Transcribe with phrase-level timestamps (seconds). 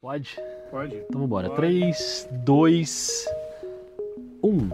[0.00, 0.38] Pode?
[0.70, 0.94] Pode.
[1.08, 1.50] Então vambora.
[1.50, 3.26] 3, 2,
[4.44, 4.70] 1.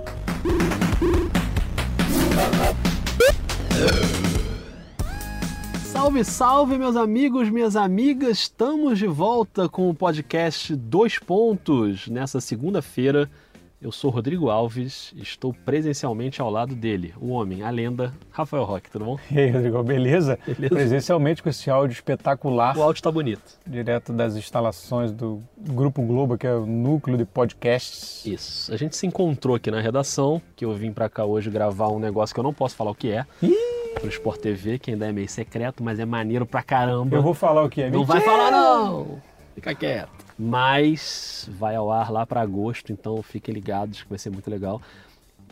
[5.87, 8.41] Salve, salve, meus amigos, minhas amigas!
[8.41, 13.31] Estamos de volta com o podcast Dois Pontos nessa segunda-feira.
[13.85, 18.65] Eu sou Rodrigo Alves e estou presencialmente ao lado dele, o homem, a lenda, Rafael
[18.65, 19.19] Roque, tudo bom?
[19.31, 20.39] E aí, Rodrigo, beleza?
[20.47, 20.75] Beleza.
[20.75, 23.43] Presencialmente com esse áudio espetacular, O áudio tá bonito.
[23.67, 28.25] direto das instalações do Grupo Globo, que é o núcleo de podcasts.
[28.25, 28.73] Isso.
[28.73, 31.99] A gente se encontrou aqui na redação, que eu vim pra cá hoje gravar um
[31.99, 33.27] negócio que eu não posso falar o que é.
[34.01, 37.15] Pro Sport TV, que ainda é meio secreto, mas é maneiro pra caramba.
[37.15, 37.91] Eu vou falar o que é.
[37.91, 38.35] Não vai Mentira!
[38.35, 39.21] falar não!
[39.55, 40.24] Fica quieto.
[40.39, 44.83] Mas vai ao ar lá pra agosto, então fiquem ligados que vai ser muito legal.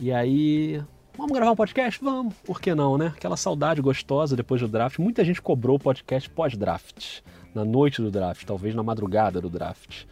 [0.01, 0.83] E aí,
[1.17, 2.03] vamos gravar um podcast?
[2.03, 2.35] Vamos.
[2.45, 3.13] Por que não, né?
[3.17, 4.99] Aquela saudade gostosa depois do draft.
[4.99, 7.21] Muita gente cobrou o podcast pós-draft,
[7.55, 10.05] na noite do draft, talvez na madrugada do draft.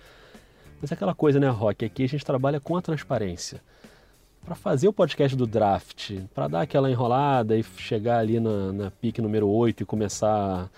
[0.80, 1.84] Mas é aquela coisa, né, Rock?
[1.84, 3.60] Aqui a gente trabalha com a transparência.
[4.44, 8.90] Para fazer o podcast do draft, para dar aquela enrolada e chegar ali na, na
[8.90, 10.70] pique número 8 e começar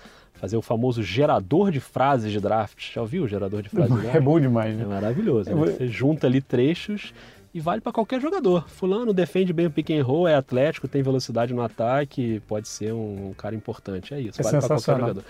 [0.43, 2.93] fazer o famoso gerador de frases de draft.
[2.93, 4.17] Já ouviu o gerador de frases de draft?
[4.19, 4.84] É bom demais, É né?
[4.84, 5.49] maravilhoso.
[5.49, 5.55] né?
[5.55, 7.15] Eu vou- Você junta ali trechos
[7.55, 8.69] e vale para qualquer jogador.
[8.69, 12.93] Fulano defende bem o pick and roll, é atlético, tem velocidade no ataque, pode ser
[12.93, 14.12] um cara importante.
[14.12, 15.25] É isso, É vale para qualquer jogador.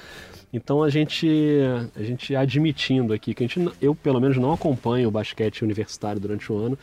[0.50, 1.28] Então a gente,
[1.94, 6.18] a gente admitindo aqui que a gente, eu pelo menos não acompanho o basquete universitário
[6.20, 6.78] durante o ano,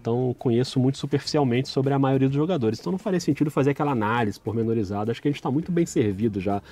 [0.00, 2.78] então conheço muito superficialmente sobre a maioria dos jogadores.
[2.78, 5.10] Então não faria sentido fazer aquela análise pormenorizada.
[5.10, 6.62] Acho que a gente está muito bem servido já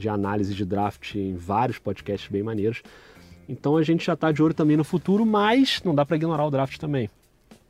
[0.00, 2.82] de análise de draft em vários podcasts bem maneiros.
[3.48, 6.46] Então a gente já está de olho também no futuro, mas não dá para ignorar
[6.46, 7.10] o draft também.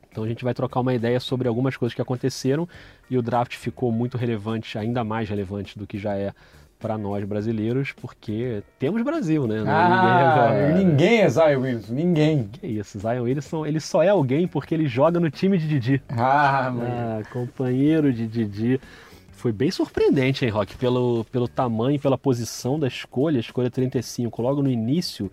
[0.09, 2.67] Então a gente vai trocar uma ideia sobre algumas coisas que aconteceram
[3.09, 6.33] e o draft ficou muito relevante, ainda mais relevante do que já é
[6.79, 9.57] para nós brasileiros, porque temos Brasil, né?
[9.57, 12.49] É ninguém Ah, ninguém é Zion Williamson, ninguém.
[12.51, 16.01] Que isso, Zion Wilson, ele só é alguém porque ele joga no time de Didi.
[16.09, 16.89] Ah, mano.
[16.89, 18.81] Ah, companheiro de Didi.
[19.41, 20.77] Foi bem surpreendente, hein, Rock?
[20.77, 25.31] Pelo, pelo tamanho, pela posição da escolha, escolha 35, logo no início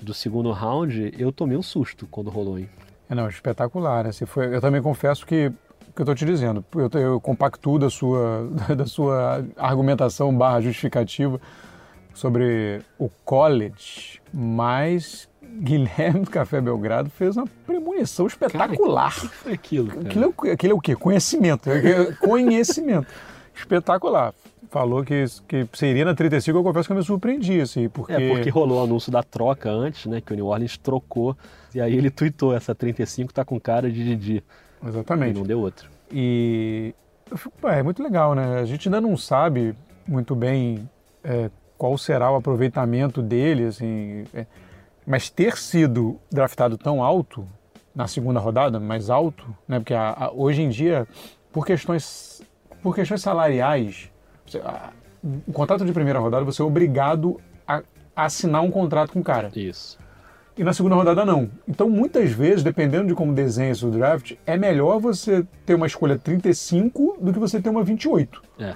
[0.00, 2.68] do segundo round, eu tomei um susto quando rolou, hein?
[3.10, 4.06] É, não, espetacular.
[4.06, 5.50] Assim, foi, eu também confesso que
[5.92, 8.48] que eu estou te dizendo, eu, eu compactuo da sua,
[8.78, 11.40] da sua argumentação barra justificativa
[12.14, 19.08] sobre o college, mas Guilherme do Café Belgrado fez uma premonição espetacular.
[19.18, 20.00] O que foi aquilo, cara?
[20.02, 20.94] Aquilo, é, o- aquilo é o quê?
[20.94, 21.68] Conhecimento.
[21.68, 23.08] É Conhecimento.
[23.58, 24.34] Espetacular.
[24.70, 28.12] Falou que, que seria na 35, eu confesso que eu me surpreendi, assim, porque...
[28.12, 30.20] É, porque rolou o anúncio da troca antes, né?
[30.20, 31.36] Que o New Orleans trocou.
[31.74, 34.44] E aí ele tweetou, essa 35 tá com cara de Didi.
[34.82, 35.36] E Exatamente.
[35.36, 35.88] não deu outro.
[36.12, 36.94] E
[37.64, 38.60] é muito legal, né?
[38.60, 39.74] A gente ainda não sabe
[40.06, 40.88] muito bem
[41.24, 44.24] é, qual será o aproveitamento dele, assim.
[44.34, 44.46] é,
[45.06, 47.46] mas ter sido draftado tão alto
[47.94, 49.78] na segunda rodada, mais alto, né?
[49.78, 51.08] Porque a- a- hoje em dia,
[51.52, 52.42] por questões,
[52.82, 54.10] por questões salariais,
[54.46, 54.90] você- a-
[55.46, 57.82] o contrato de primeira rodada você é obrigado a,
[58.14, 59.98] a assinar um contrato com o cara Isso.
[60.56, 61.50] e na segunda rodada não.
[61.66, 66.16] Então, muitas vezes, dependendo de como desenha esse draft, é melhor você ter uma escolha
[66.18, 68.42] 35 do que você ter uma 28.
[68.60, 68.74] É.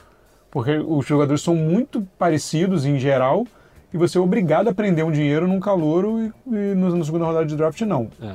[0.51, 3.47] Porque os jogadores são muito parecidos em geral
[3.95, 7.47] e você é obrigado a prender um dinheiro num calouro e, e na segunda rodada
[7.47, 8.09] de draft não.
[8.21, 8.35] É.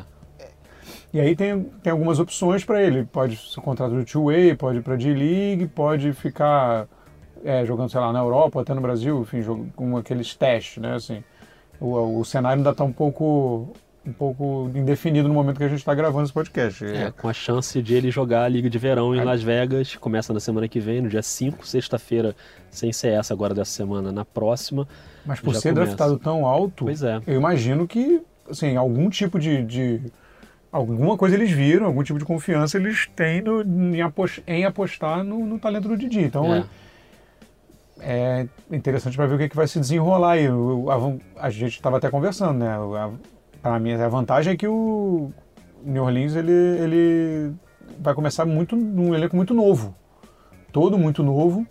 [1.14, 3.06] E aí tem, tem algumas opções para ele.
[3.06, 6.88] Pode ser contrato de two-way, pode ir para D-League, pode ficar
[7.44, 9.42] é, jogando, sei lá, na Europa, até no Brasil, enfim,
[9.76, 10.96] com aqueles testes, né?
[10.96, 11.24] Assim,
[11.80, 13.70] o, o cenário ainda está um pouco,
[14.06, 16.84] um pouco indefinido no momento que a gente está gravando esse podcast.
[16.86, 20.34] É, com a chance de ele jogar a Liga de Verão em Las Vegas, começa
[20.34, 22.36] na semana que vem, no dia 5, sexta-feira,
[22.70, 24.86] sem ser essa agora dessa semana, na próxima.
[25.26, 25.96] Mas por ser começa.
[25.96, 27.22] draftado tão alto, Pois é.
[27.26, 30.02] eu imagino que, assim, algum tipo de, de-
[30.72, 33.62] Alguma coisa eles viram, algum tipo de confiança eles têm no-
[33.96, 36.22] em, apos- em apostar no, no talento do Didi.
[36.22, 36.66] Então É.
[38.00, 40.48] é, é interessante para ver o que, que vai se desenrolar aí.
[40.48, 42.76] A, a gente estava até conversando, né?
[43.62, 45.32] Para mim, a vantagem é que o
[45.84, 47.54] New Orleans ele, ele
[48.00, 49.96] vai começar muito num elenco muito novo.
[50.72, 51.66] Todo muito novo.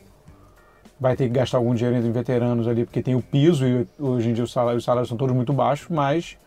[0.98, 4.30] Vai ter que gastar algum dinheiro em veteranos ali, porque tem o piso e hoje
[4.30, 6.38] em dia os salários, os salários são todos muito baixos, mas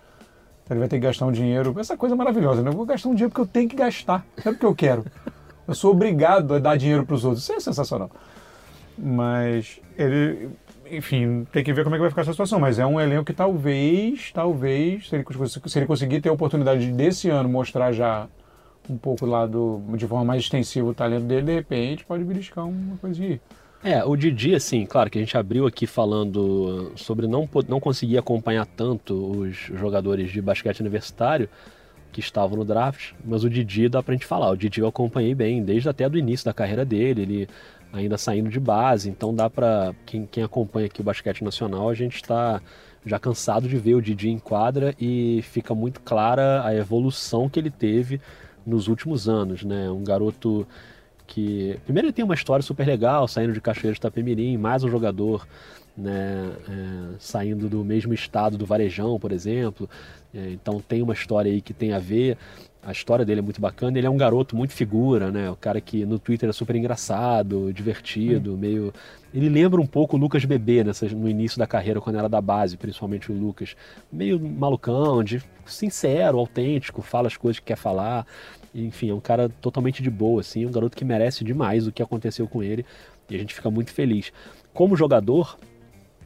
[0.70, 1.74] ele vai ter que gastar um dinheiro.
[1.80, 2.70] Essa coisa maravilhosa, né?
[2.70, 5.06] Eu vou gastar um dinheiro porque eu tenho que gastar, é porque eu quero.
[5.68, 7.44] Eu sou obrigado a dar dinheiro para os outros.
[7.44, 8.10] Isso é sensacional.
[8.98, 10.50] Mas ele,
[10.92, 12.60] enfim, tem que ver como é que vai ficar essa situação.
[12.60, 15.26] Mas é um elenco que talvez, talvez, se ele,
[15.66, 18.28] se ele conseguir ter a oportunidade desse ano mostrar já
[18.90, 22.66] um pouco lá do, de forma mais extensiva o talento dele, de repente pode beliscar
[22.68, 23.42] uma coisinha aí.
[23.82, 28.18] É, o Didi, assim, claro que a gente abriu aqui falando sobre não, não conseguir
[28.18, 31.48] acompanhar tanto os jogadores de basquete universitário
[32.12, 34.50] que estavam no draft, mas o Didi dá pra gente falar.
[34.50, 37.50] O Didi eu acompanhei bem, desde até do início da carreira dele, ele
[37.94, 39.94] ainda saindo de base, então dá pra.
[40.06, 42.62] Quem, quem acompanha aqui o basquete nacional, a gente está
[43.06, 47.60] já cansado de ver o Didi em quadra e fica muito clara a evolução que
[47.60, 48.20] ele teve
[48.66, 49.90] nos últimos anos, né?
[49.90, 50.68] Um garoto
[51.30, 54.90] que primeiro ele tem uma história super legal, saindo de Cachoeira de Itapemirim, mais um
[54.90, 55.48] jogador
[55.96, 59.88] né, é, saindo do mesmo estado do Varejão, por exemplo.
[60.34, 62.36] É, então tem uma história aí que tem a ver.
[62.82, 63.98] A história dele é muito bacana.
[63.98, 65.52] Ele é um garoto muito figura, né?
[65.52, 68.58] O cara que no Twitter é super engraçado, divertido, hum.
[68.58, 68.94] meio.
[69.32, 72.42] Ele lembra um pouco o Lucas Bebê nessa, no início da carreira, quando era da
[72.42, 73.76] base, principalmente o Lucas.
[74.12, 78.26] Meio malucão, de, sincero, autêntico, fala as coisas que quer falar.
[78.74, 82.04] Enfim, é um cara totalmente de boa, assim, um garoto que merece demais o que
[82.04, 82.86] aconteceu com ele
[83.30, 84.32] e a gente fica muito feliz.
[84.74, 85.58] Como jogador,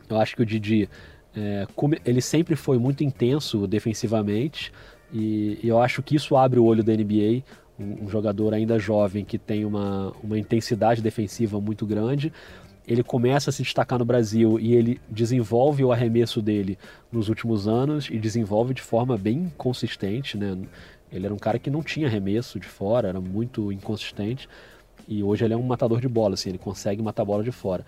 [0.09, 0.89] eu acho que o Didi,
[1.35, 1.65] é,
[2.05, 4.71] ele sempre foi muito intenso defensivamente
[5.13, 7.43] e, eu acho que isso abre o olho da NBA.
[7.79, 12.31] Um jogador ainda jovem que tem uma, uma intensidade defensiva muito grande,
[12.87, 16.77] ele começa a se destacar no Brasil e ele desenvolve o arremesso dele
[17.11, 20.57] nos últimos anos e desenvolve de forma bem consistente, né?
[21.13, 24.49] Ele era um cara que não tinha arremesso de fora, era muito inconsistente.
[25.07, 27.51] E hoje ele é um matador de bola, assim, ele consegue matar a bola de
[27.51, 27.85] fora.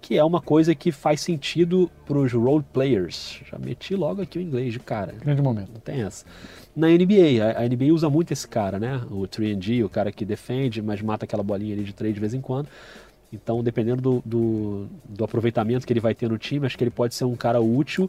[0.00, 3.40] Que é uma coisa que faz sentido para os role players.
[3.50, 5.12] Já meti logo aqui o inglês de cara.
[5.12, 5.72] Grande momento.
[5.72, 6.24] Não tem essa.
[6.76, 9.00] Na NBA, a, a NBA usa muito esse cara, né?
[9.10, 12.32] O 3D, o cara que defende, mas mata aquela bolinha ali de três de vez
[12.32, 12.68] em quando.
[13.32, 16.90] Então, dependendo do, do, do aproveitamento que ele vai ter no time, acho que ele
[16.90, 18.08] pode ser um cara útil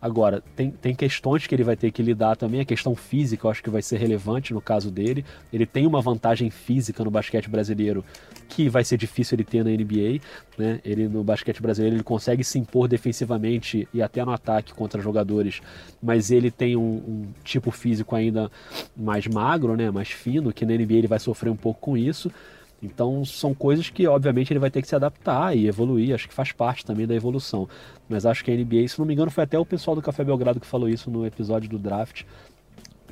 [0.00, 2.60] Agora, tem, tem questões que ele vai ter que lidar também.
[2.60, 5.24] A questão física eu acho que vai ser relevante no caso dele.
[5.50, 8.04] Ele tem uma vantagem física no basquete brasileiro
[8.48, 10.20] que vai ser difícil ele ter na NBA.
[10.58, 10.80] Né?
[10.84, 15.62] Ele no basquete brasileiro ele consegue se impor defensivamente e até no ataque contra jogadores,
[16.02, 18.50] mas ele tem um, um tipo físico ainda
[18.94, 19.90] mais magro, né?
[19.90, 22.30] mais fino, que na NBA ele vai sofrer um pouco com isso.
[22.86, 26.34] Então são coisas que obviamente ele vai ter que se adaptar e evoluir, acho que
[26.34, 27.68] faz parte também da evolução.
[28.08, 30.24] Mas acho que a NBA, se não me engano, foi até o pessoal do Café
[30.24, 32.22] Belgrado que falou isso no episódio do draft,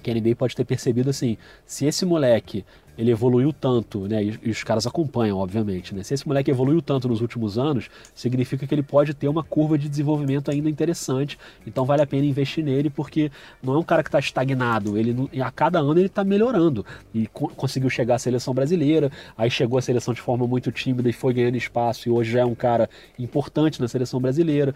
[0.03, 1.37] que a NBA pode ter percebido assim,
[1.67, 2.65] se esse moleque
[2.97, 4.23] ele evoluiu tanto, né?
[4.25, 6.03] E, os caras acompanham, obviamente, né?
[6.03, 9.77] Se esse moleque evoluiu tanto nos últimos anos, significa que ele pode ter uma curva
[9.77, 11.39] de desenvolvimento ainda interessante.
[11.67, 13.31] Então vale a pena investir nele, porque
[13.63, 14.97] não é um cara que está estagnado.
[14.97, 19.11] Ele a cada ano ele está melhorando e co conseguiu chegar à seleção brasileira.
[19.37, 22.09] Aí chegou à seleção de forma muito tímida e foi ganhando espaço.
[22.09, 22.89] E hoje já é um cara
[23.19, 24.75] importante na seleção brasileira.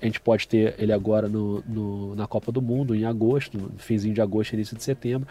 [0.00, 3.70] a gente pode ter ele agora no, no na Copa do Mundo em agosto, no
[3.78, 5.28] finzinho de agosto, início de setembro.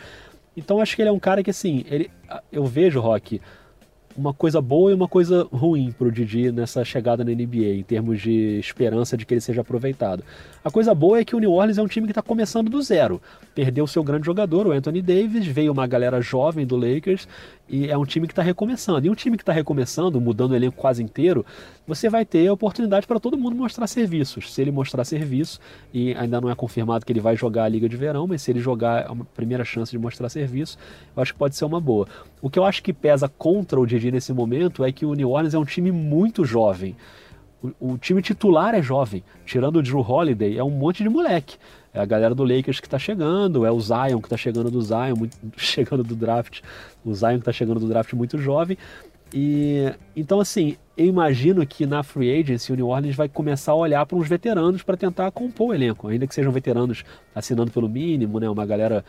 [0.58, 2.10] Então acho que ele é um cara que assim, ele,
[2.52, 3.40] eu vejo Rock
[4.18, 7.84] uma coisa boa e uma coisa ruim para o Didi nessa chegada na NBA, em
[7.84, 10.24] termos de esperança de que ele seja aproveitado.
[10.68, 12.82] A coisa boa é que o New Orleans é um time que está começando do
[12.82, 13.22] zero.
[13.56, 17.26] Perdeu seu grande jogador, o Anthony Davis, veio uma galera jovem do Lakers
[17.70, 19.08] e é um time que está recomeçando.
[19.08, 21.46] E um time que está recomeçando, mudando o elenco quase inteiro,
[21.88, 24.54] você vai ter a oportunidade para todo mundo mostrar serviços.
[24.54, 25.58] Se ele mostrar serviço,
[25.94, 28.52] e ainda não é confirmado que ele vai jogar a Liga de Verão, mas se
[28.52, 30.78] ele jogar é uma primeira chance de mostrar serviço,
[31.16, 32.06] eu acho que pode ser uma boa.
[32.42, 35.30] O que eu acho que pesa contra o Didi nesse momento é que o New
[35.30, 36.94] Orleans é um time muito jovem.
[37.62, 41.58] O, o time titular é jovem, tirando o Drew Holiday, é um monte de moleque.
[41.94, 44.82] É a galera do Lakers que está chegando, é o Zion que está chegando do
[44.82, 46.62] Zion, muito, chegando do draft,
[47.04, 48.78] o Zion que está chegando do draft muito jovem.
[49.34, 53.76] E então assim, eu imagino que na free agency o New Orleans vai começar a
[53.76, 57.04] olhar para uns veteranos para tentar compor o elenco, ainda que sejam veteranos
[57.36, 59.04] assinando pelo mínimo, né, uma galera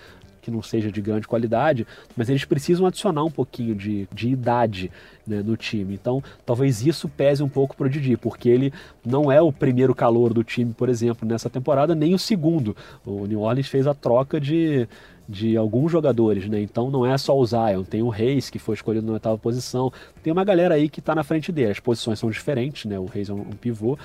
[0.49, 1.87] que não seja de grande qualidade,
[2.17, 4.91] mas eles precisam adicionar um pouquinho de, de idade
[5.27, 5.95] né, no time.
[5.95, 8.73] Então, talvez isso pese um pouco para o Didi, porque ele
[9.05, 12.75] não é o primeiro calor do time, por exemplo, nessa temporada, nem o segundo.
[13.05, 14.89] O New Orleans fez a troca de,
[15.29, 16.61] de alguns jogadores, né?
[16.61, 19.93] Então não é só o Zion, tem o Reis, que foi escolhido na oitava posição,
[20.23, 21.73] tem uma galera aí que está na frente dele.
[21.73, 22.99] As posições são diferentes, né?
[22.99, 23.99] O Reis é um, um pivô,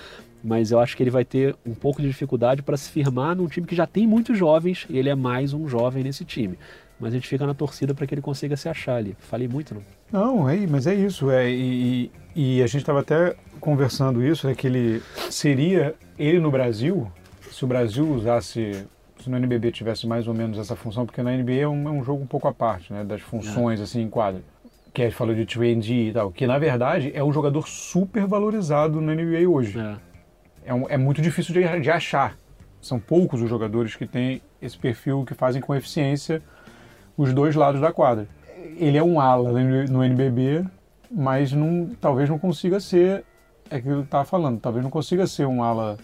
[0.43, 3.47] mas eu acho que ele vai ter um pouco de dificuldade para se firmar num
[3.47, 6.59] time que já tem muitos jovens, e ele é mais um jovem nesse time.
[6.99, 9.15] Mas a gente fica na torcida para que ele consiga se achar ali.
[9.19, 9.81] Falei muito, não?
[10.11, 11.31] Não, é, mas é isso.
[11.31, 16.51] É, e, e a gente estava até conversando isso, né, que ele seria ele no
[16.51, 17.09] Brasil,
[17.49, 18.85] se o Brasil usasse
[19.23, 21.91] se no NBB tivesse mais ou menos essa função, porque na NBA é um, é
[21.91, 23.83] um jogo um pouco à parte, né, das funções é.
[23.83, 24.41] assim em quadra.
[24.93, 28.27] Que a gente falou de 3 e tal, que na verdade é um jogador super
[28.27, 29.79] valorizado na NBA hoje.
[29.79, 30.13] É
[30.65, 32.35] é, um, é muito difícil de, de, achar.
[32.81, 36.41] São poucos os jogadores que têm esse perfil que fazem com eficiência
[37.17, 38.27] os dois lados da quadra.
[38.77, 40.65] Ele é um ala no NBB,
[41.11, 43.23] mas não, talvez não consiga ser
[43.69, 44.59] é aquilo que eu tava falando.
[44.59, 45.97] Talvez não consiga ser um ala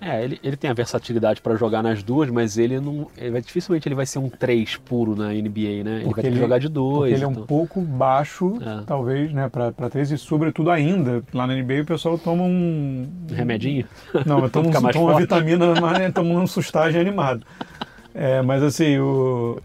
[0.00, 3.08] É, ele, ele tem a versatilidade para jogar nas duas, mas ele não.
[3.16, 5.96] Ele vai, dificilmente ele vai ser um 3 puro na NBA, né?
[5.96, 6.98] Ele Porque vai ter ele- que jogar de dois.
[7.10, 8.84] Porque ele é um então- pouco baixo, É.
[8.86, 10.10] talvez, né, pra, pra três.
[10.12, 13.08] E sobretudo ainda, lá na NBA o pessoal toma um...
[13.32, 13.86] Remedinho?
[14.24, 17.44] Não, toma, um, toma uma vitamina, mas né, toma um sustagem animado.
[18.14, 19.60] É, mas assim, o...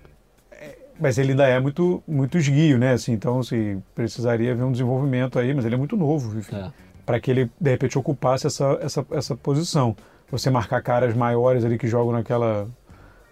[0.51, 2.93] é, Mas ele ainda é muito, muito esguio, né?
[2.93, 6.71] Assim, então, assim, precisaria ver um desenvolvimento aí, mas ele é muito novo, enfim, É.
[7.05, 9.95] para que ele, de repente, ocupasse essa, essa, essa posição.
[10.33, 12.67] Você marcar caras maiores ali que jogam naquela,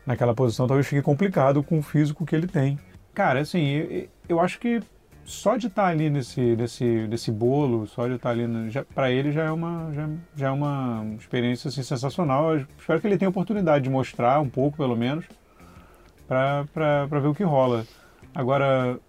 [0.05, 2.77] naquela posição, talvez fique complicado com o físico que ele tem.
[3.12, 4.79] Cara, assim, eu, eu acho que
[5.24, 9.10] só de estar ali nesse, nesse, nesse bolo, só de estar ali, no- já, para
[9.10, 12.53] ele já é uma já, já é uma experiência assim, sensacional.
[12.53, 15.25] Eu espero que ele tenha oportunidade de mostrar um pouco, pelo menos,
[16.27, 16.65] para
[17.20, 17.84] ver o que rola.
[18.36, 19.00] Agora,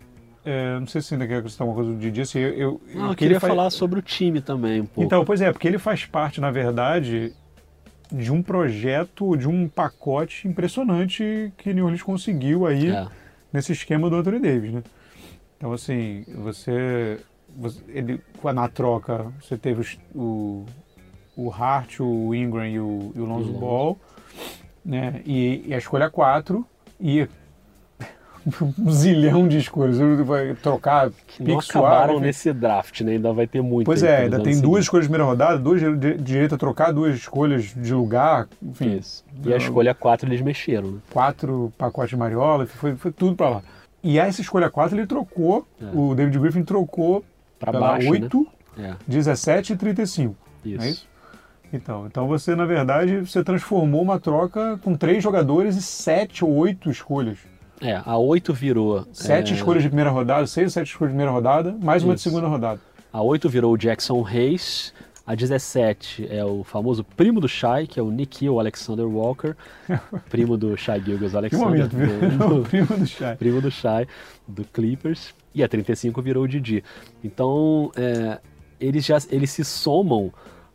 [0.46, 3.10] é, não sei se ainda quer acrescentar uma coisa do Didi, assim, eu, eu, Não,
[3.10, 5.02] eu queria faz- falar sobre o time também um pouco.
[5.02, 7.34] então, pois é, porque ele faz parte, na verdade,
[8.12, 13.06] de um projeto, de um pacote impressionante que New Orleans conseguiu aí É.
[13.52, 14.82] nesse esquema do Anthony Davis, né?
[15.56, 17.18] Então, assim, você,
[17.56, 18.20] você- ele,
[18.52, 20.64] na troca, você teve os- o,
[21.36, 23.58] o Hart, o Ingram e o, e o Lonzo Lonzo.
[23.60, 23.98] Ball,
[24.84, 25.22] né?
[25.24, 26.66] E, e a escolha 4
[27.00, 27.26] e
[28.60, 29.98] um zilhão de escolhas.
[30.24, 33.12] Vai trocar Que não acabaram suave, nesse draft, né?
[33.12, 33.86] Ainda vai ter muito.
[33.86, 37.14] Pois é, ainda tem duas escolhas de primeira rodada, duas de direito a trocar, duas
[37.14, 39.24] escolhas de lugar, enfim, Isso.
[39.44, 40.98] E a escolha 4 eles mexeram, né?
[41.10, 43.62] quatro pacotes de mariola, foi, foi tudo pra lá.
[44.02, 45.86] E essa escolha 4 ele trocou, É.
[45.94, 47.24] o David Griffin trocou
[47.58, 48.46] pela baixo, 8,
[48.76, 48.96] né?
[49.06, 50.34] 17 e 35.
[50.64, 50.84] É, isso.
[50.84, 51.12] É isso?
[51.72, 56.52] Então, então você, na verdade, você transformou uma troca com três jogadores e sete ou
[56.54, 57.38] oito escolhas.
[57.82, 59.06] É, a 8 virou.
[59.12, 62.14] Sete é, escolhas de primeira rodada, seis ou sete escolhas de primeira rodada, mais uma
[62.14, 62.80] de segunda rodada.
[63.12, 64.92] A 8 virou o Jackson Reis.
[65.24, 69.54] A 17 é o famoso primo do Shai, que é o Nikhil Alexander Walker,
[70.28, 71.68] primo do Shai Gilgis Que Alexander.
[71.68, 71.96] momento,
[72.48, 73.36] do- o primo do Shai.
[73.36, 74.06] primo do Shai,
[74.48, 76.82] do Clippers, e a 35 virou o Didi.
[77.22, 78.40] Então, é,
[78.80, 80.32] eles já eles se somam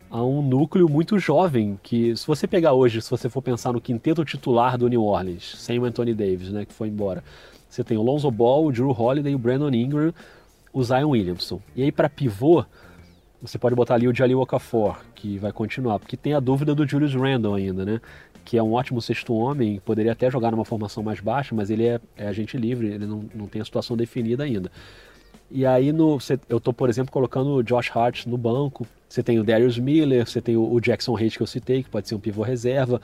[0.09, 3.81] a um núcleo muito jovem, que se você pegar hoje, se você for pensar no
[3.81, 7.23] quinteto titular do New Orleans, sem o Anthony Davis, né, que foi embora,
[7.69, 10.13] você tem o Lonzo Ball, o Drew Holiday, o Brandon Ingram,
[10.71, 11.59] o Zion Williamson.
[11.75, 12.65] E aí para pivô,
[13.41, 16.87] você pode botar ali o Jalil Okafor, que vai continuar, porque tem a dúvida do
[16.87, 18.01] Julius Randle ainda, né?
[18.43, 21.85] Que é um ótimo sexto homem, poderia até jogar numa formação mais baixa, mas ele
[21.85, 24.71] é, é agente livre, ele não, não tem a situação definida ainda.
[25.49, 28.85] E aí no, você- eu tô, por exemplo, colocando o Josh Hart no banco.
[29.07, 31.89] Você tem o Darius Miller, você tem o, o Jackson Hayes que eu citei, que
[31.89, 33.01] pode ser um pivô reserva.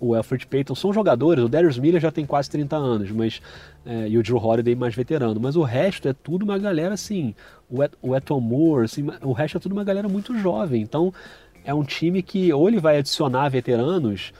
[0.00, 1.44] O Alfred Payton são jogadores.
[1.44, 3.40] O Darius Miller já tem quase 30 anos, mas
[3.86, 5.40] é, e o Drew Holiday mais veterano.
[5.40, 7.34] Mas o resto é tudo uma galera assim.
[7.70, 10.80] O, Et, o Eton Moore, assim, o resto é tudo uma galera muito jovem.
[10.82, 11.12] Então
[11.64, 14.32] é um time que ou ele vai adicionar veteranos.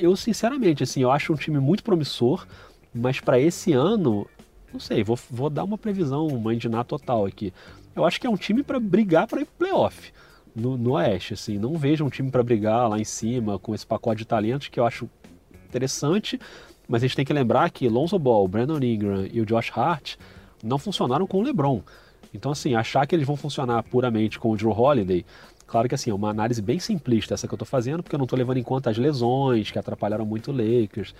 [0.00, 2.46] Eu sinceramente assim, eu acho um time muito promissor,
[2.94, 4.26] mas para esse ano
[4.76, 7.52] não sei, vou, vou dar uma previsão, uma indinar total aqui.
[7.94, 10.12] Eu acho que é um time para brigar para ir pro playoff
[10.54, 11.58] no, no Oeste, assim.
[11.58, 14.78] Não vejo um time para brigar lá em cima com esse pacote de talentos que
[14.78, 15.08] eu acho
[15.66, 16.38] interessante,
[16.86, 20.16] mas a gente tem que lembrar que Lonzo Ball, Brandon Ingram e o Josh Hart
[20.62, 21.80] não funcionaram com o LeBron.
[22.34, 25.24] Então, assim, achar que eles vão funcionar puramente com o Drew Holiday,
[25.66, 28.18] claro que assim, é uma análise bem simplista essa que eu estou fazendo, porque eu
[28.18, 31.14] não estou levando em conta as lesões que atrapalharam muito o Lakers,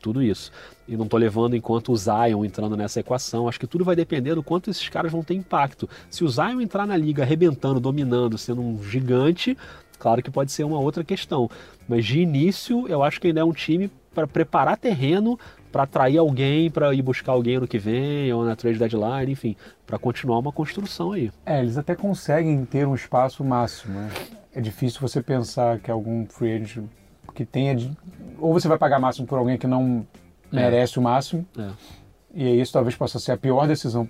[0.00, 0.52] tudo isso.
[0.86, 3.48] E não estou levando em conta o Zion entrando nessa equação.
[3.48, 5.88] Acho que tudo vai depender do quanto esses caras vão ter impacto.
[6.10, 9.56] Se o Zion entrar na liga arrebentando, dominando, sendo um gigante,
[9.98, 11.50] claro que pode ser uma outra questão.
[11.88, 15.38] Mas de início, eu acho que ainda é um time para preparar terreno
[15.70, 19.54] para atrair alguém, para ir buscar alguém ano que vem, ou na trade deadline, enfim,
[19.86, 21.30] para continuar uma construção aí.
[21.44, 23.92] É, eles até conseguem ter um espaço máximo.
[24.00, 24.08] Né?
[24.54, 26.86] É difícil você pensar que algum free agent
[27.34, 27.74] que tenha.
[27.76, 27.90] De...
[28.38, 30.06] Ou você vai pagar máximo por alguém que não
[30.50, 30.56] É.
[30.56, 31.68] merece o máximo, É.
[32.34, 34.08] e isso talvez possa ser a pior decisão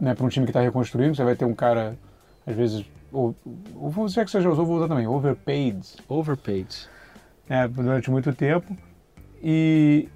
[0.00, 1.14] né, para um time que está reconstruindo.
[1.14, 1.94] Você vai ter um cara,
[2.46, 3.34] às vezes, ou,
[3.76, 6.88] ou você que você já usou, vou usar também, overpaid, Overpaid.
[7.46, 8.74] né, durante muito tempo.
[9.42, 10.08] E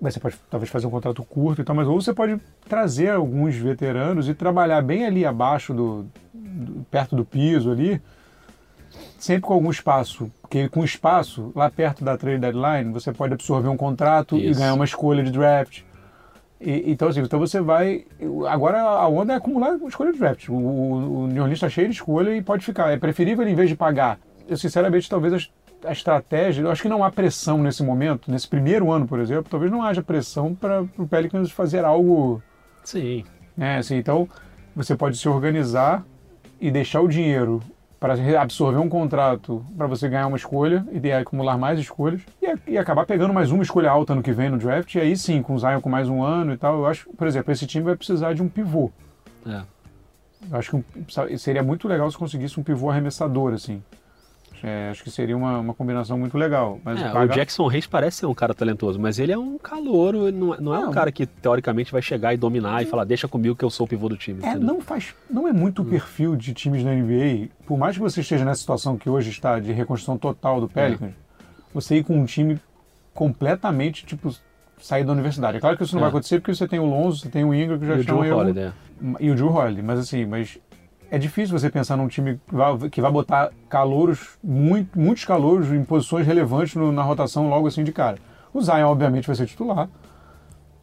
[0.00, 2.38] mas você pode talvez fazer um contrato curto e tal, mas ou você pode
[2.68, 8.02] trazer alguns veteranos e trabalhar bem ali abaixo do, do- perto do piso ali,
[9.18, 13.68] sempre com algum espaço, porque com espaço lá perto da trade deadline você pode absorver
[13.68, 14.60] um contrato e Isso.
[14.60, 15.80] ganhar uma escolha de draft.
[16.60, 18.04] E- então, assim, então você vai.
[18.48, 20.48] Agora a onda é acumular escolha de draft.
[20.48, 22.90] O, o, o New Orleans está cheio de escolha e pode ficar.
[22.90, 24.18] É preferível, em vez de pagar.
[24.46, 25.50] Eu, sinceramente, talvez
[25.86, 26.62] a, estratégia.
[26.62, 29.46] Eu acho que não há pressão nesse momento, nesse primeiro ano, por exemplo.
[29.50, 32.42] Talvez não haja pressão para o Pelicans fazer algo.
[32.82, 33.24] Sim.
[33.56, 34.28] Né, assim, então,
[34.74, 36.04] você pode se organizar
[36.60, 37.62] e deixar o dinheiro
[38.04, 42.76] para absorver um contrato para você ganhar uma escolha e acumular mais escolhas e, e,
[42.76, 44.94] acabar pegando mais uma escolha alta no que vem no draft.
[44.94, 47.26] E aí sim, com o Zion com mais um ano e tal, eu acho, por
[47.26, 48.90] exemplo, esse time vai precisar de um pivô.
[49.46, 49.62] É.
[50.50, 53.82] Eu acho que um, seria muito legal se conseguisse um pivô arremessador, assim.
[54.62, 56.78] É, acho que seria uma, uma combinação muito legal.
[56.84, 57.32] Mas é, paga...
[57.32, 60.74] O Jackson Reis parece ser um cara talentoso, mas ele é um calouro, não, não
[60.74, 60.88] é não.
[60.88, 63.86] um cara que teoricamente vai chegar e dominar e falar, deixa comigo que eu sou
[63.86, 64.44] o pivô do time.
[64.44, 68.02] É, não faz, não é muito o perfil de times da NBA, por mais que
[68.02, 71.14] você esteja nessa situação que hoje está de reconstrução total do Pelicans, é.
[71.72, 72.60] você ir com um time
[73.12, 74.34] completamente, tipo,
[74.80, 75.58] sair da universidade.
[75.58, 76.10] É claro que isso não vai é.
[76.10, 78.18] acontecer porque você tem o Lonzo, você tem o Ingram que já e estão...
[78.18, 78.72] O Drew Holiday.
[79.20, 80.58] E o Drew Holiday, mas assim, mas
[81.10, 85.72] é difícil você pensar num time que vai, que vai botar calouros, muito, muitos calouros
[85.72, 88.18] em posições relevantes no, na rotação logo assim de cara.
[88.52, 89.88] O Zion, obviamente, vai ser titular,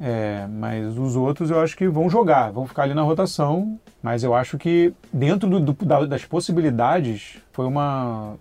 [0.04, 3.80] é, mas os outros eu acho que vão jogar, vão ficar ali na rotação.
[4.02, 8.34] Mas eu acho que dentro do, do, das possibilidades foi uma,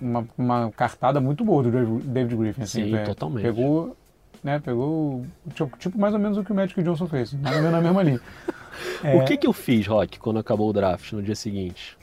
[0.00, 2.62] uma, uma, cartada muito boa do David Griffin.
[2.62, 3.42] Assim, Sim, é, totalmente.
[3.42, 3.96] Pegou,
[4.44, 5.24] né, pegou
[5.54, 7.80] tipo, tipo, mais ou menos o que o Magic Johnson fez, mais ou menos na
[7.80, 8.20] mesma linha.
[9.02, 9.16] É...
[9.16, 11.96] O que, que eu fiz, Rock, quando acabou o draft no dia seguinte?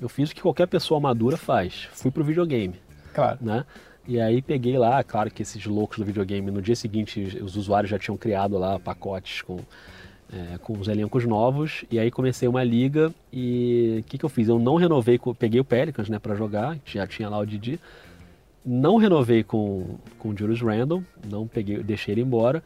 [0.00, 1.88] Eu fiz o que qualquer pessoa madura faz.
[1.92, 2.74] Fui pro videogame.
[3.14, 3.38] Claro.
[3.40, 3.64] Né?
[4.06, 7.90] E aí peguei lá, claro que esses loucos do videogame, no dia seguinte os usuários
[7.90, 9.58] já tinham criado lá pacotes com,
[10.32, 11.84] é, com os elencos novos.
[11.90, 14.48] E aí comecei uma liga e o que, que eu fiz?
[14.48, 17.80] Eu não renovei, com, peguei o Pelicans né, para jogar, já tinha lá o Didi.
[18.64, 22.62] Não renovei com, com o Julius Randle, não peguei, deixei ele embora.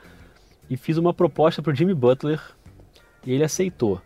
[0.68, 2.40] E fiz uma proposta para o Jimmy Butler
[3.26, 4.00] e ele aceitou.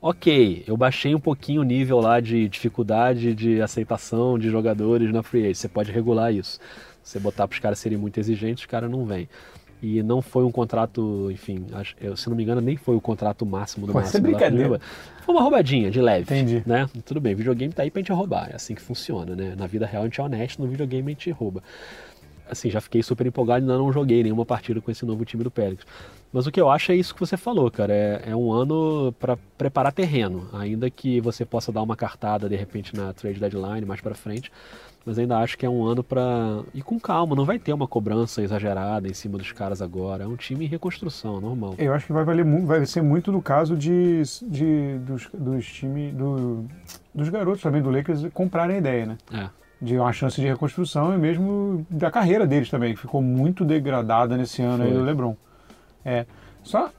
[0.00, 5.24] Ok, eu baixei um pouquinho o nível lá de dificuldade de aceitação de jogadores na
[5.24, 6.60] free Você pode regular isso.
[7.02, 9.28] Você botar para os caras serem muito exigentes, os caras não vêm.
[9.82, 11.66] E não foi um contrato, enfim,
[12.00, 14.22] eu, se não me engano, nem foi o contrato máximo do Pode máximo.
[14.22, 14.80] Brincadeira.
[15.22, 16.22] Foi uma roubadinha de leve.
[16.22, 16.62] Entendi.
[16.66, 16.88] Né?
[17.04, 18.50] Tudo bem, videogame tá aí pra gente roubar.
[18.50, 19.54] É assim que funciona, né?
[19.56, 21.62] Na vida real a gente é honesto, no videogame a gente rouba
[22.50, 25.44] assim, já fiquei super empolgado e ainda não joguei nenhuma partida com esse novo time
[25.44, 25.80] do Pérez.
[26.32, 27.92] Mas o que eu acho é isso que você falou, cara.
[27.92, 32.56] É, é um ano para preparar terreno, ainda que você possa dar uma cartada de
[32.56, 34.52] repente na trade deadline mais para frente.
[35.06, 37.34] Mas ainda acho que é um ano para ir com calma.
[37.34, 40.24] Não vai ter uma cobrança exagerada em cima dos caras agora.
[40.24, 41.74] É um time em reconstrução, normal.
[41.78, 46.12] Eu acho que vai valer vai ser muito no caso de, de dos, dos times
[46.12, 46.66] do,
[47.14, 49.18] dos garotos também do Lakers comprarem a ideia, né?
[49.32, 49.48] É
[49.80, 54.36] de uma chance de reconstrução e mesmo da carreira deles também, que ficou muito degradada
[54.36, 55.36] nesse ano aí do LeBron.
[56.04, 56.26] É,
[56.62, 56.90] só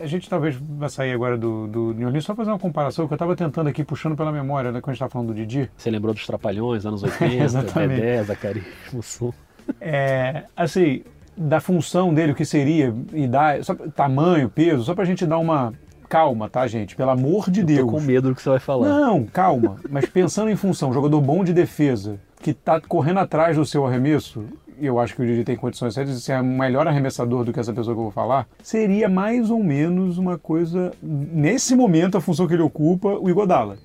[0.00, 3.12] a gente talvez vai sair agora do, do New Orleans só fazer uma comparação que
[3.12, 5.70] eu estava tentando aqui puxando pela memória, né, quando a gente estava falando do Didi.
[5.76, 8.00] Você lembrou dos Trapalhões, anos 80, Exatamente.
[8.00, 9.32] Dedé, Zacarias, Mussum.
[9.80, 11.02] É, assim,
[11.36, 13.28] da função dele, o que seria, e
[13.62, 15.72] só, tamanho, peso, só para a gente dar uma,
[16.12, 16.94] calma, tá, gente?
[16.94, 17.80] Pelo amor de eu Deus.
[17.80, 18.86] Tô com medo do que você vai falar.
[18.86, 19.76] Não, calma.
[19.88, 24.44] Mas pensando em função, jogador bom de defesa, que tá correndo atrás do seu arremesso,
[24.78, 27.72] eu acho que o Didi tem condições de ser o melhor arremessador do que essa
[27.72, 32.46] pessoa que eu vou falar, seria mais ou menos uma coisa, nesse momento, a função
[32.46, 33.78] que ele ocupa, o Igodala.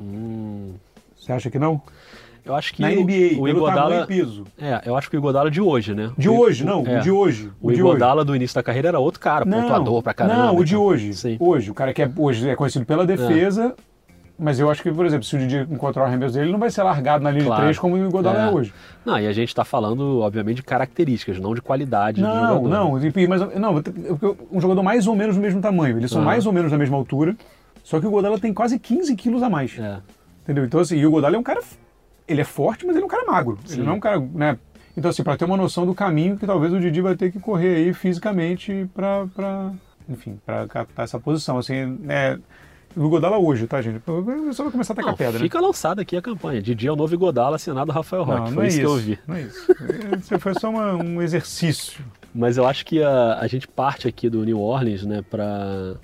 [0.00, 0.74] Hum.
[1.18, 1.82] Você acha que não?
[2.50, 4.44] Eu acho que na NBA, o, o Igodala, peso.
[4.60, 6.10] É, eu acho que o Igodala de hoje, né?
[6.18, 6.98] De o, hoje, não, é.
[6.98, 7.50] o de hoje.
[7.60, 10.46] O, o Igodala do início da carreira era outro cara, não, pontuador pra caramba.
[10.46, 10.84] Não, o de então.
[10.84, 11.14] hoje.
[11.14, 11.36] Sim.
[11.38, 13.90] Hoje, o cara que é, hoje é conhecido pela defesa, é.
[14.42, 16.58] Mas eu acho que, por exemplo, se o Didi encontrar o arremesso dele, ele não
[16.58, 17.60] vai ser largado na linha claro.
[17.60, 18.48] de três como o Igodala é.
[18.48, 18.50] é.
[18.50, 18.72] hoje.
[19.04, 22.68] Não, e a gente está falando, obviamente, de características, não de qualidade não, do jogador.
[22.68, 22.90] Não,
[23.28, 23.82] mas não,
[24.50, 25.98] um jogador mais ou menos do mesmo tamanho.
[25.98, 27.36] Eles são mais ou menos da mesma altura,
[27.84, 29.78] só que o Igodala tem quase 15 quilos a mais.
[29.78, 29.98] É.
[30.42, 30.64] Entendeu?
[30.64, 31.60] Então, assim, e o Igodala é um cara
[32.30, 33.58] ele é forte, mas ele é um cara magro.
[33.64, 33.74] Sim.
[33.74, 34.58] Ele não é um cara, né?
[34.96, 37.38] Então, assim, para ter uma noção do caminho que talvez o Didi vai ter que
[37.38, 39.72] correr aí fisicamente para,
[40.08, 41.58] enfim, para captar essa posição.
[41.58, 42.38] Assim, é,
[42.96, 44.02] o Godala hoje, tá, gente?
[44.52, 45.34] Só vai começar a tacar não, pedra.
[45.34, 45.38] Né?
[45.38, 45.66] Fica né?
[45.66, 46.60] lançada aqui a campanha.
[46.60, 48.40] Didi é o novo Godala assinado Rafael Roque.
[48.40, 49.18] Não, não foi é isso, isso que eu vi.
[49.26, 49.66] Não é isso.
[50.20, 52.04] Isso foi só uma, um exercício.
[52.34, 55.96] Mas eu acho que a, a gente parte aqui do New Orleans, né, para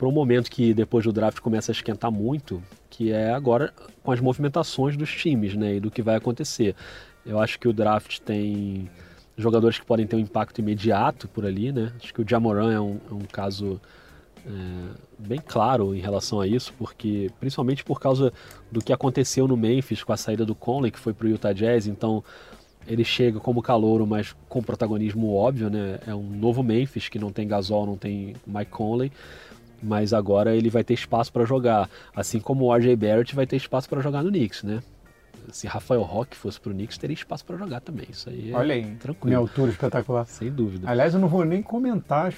[0.00, 3.72] para um momento que depois do draft começa a esquentar muito, que é agora
[4.02, 6.74] com as movimentações dos times, né, e do que vai acontecer.
[7.24, 8.90] Eu acho que o draft tem
[9.36, 11.92] jogadores que podem ter um impacto imediato por ali, né?
[12.02, 13.80] Acho que o Jamoran é um, é um caso
[14.44, 14.50] é,
[15.18, 18.32] bem claro em relação a isso, porque principalmente por causa
[18.70, 21.52] do que aconteceu no Memphis com a saída do Conley, que foi para o Utah
[21.52, 22.22] Jazz, então
[22.86, 26.00] ele chega como calouro, mas com protagonismo óbvio, né?
[26.06, 29.12] É um novo Memphis que não tem Gasol, não tem Mike Conley
[29.82, 33.56] mas agora ele vai ter espaço para jogar, assim como o RJ Barrett vai ter
[33.56, 34.82] espaço para jogar no Knicks, né?
[35.52, 38.06] se Rafael Roque fosse pro Knicks, teria espaço para jogar também.
[38.08, 39.26] Isso aí é Olha aí, tranquilo.
[39.30, 40.24] minha altura espetacular.
[40.26, 40.88] Sem dúvida.
[40.88, 42.36] Aliás, eu não vou nem comentar os-